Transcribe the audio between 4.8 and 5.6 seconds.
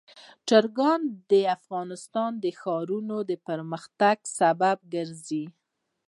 کېږي.